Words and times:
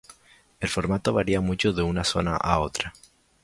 El 0.59 0.67
formato 0.67 1.13
varía 1.13 1.41
mucho 1.41 1.73
de 1.73 1.83
una 1.83 2.03
zona 2.03 2.35
a 2.35 2.57
otra. 2.57 2.91